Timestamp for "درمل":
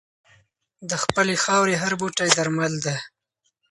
2.37-2.73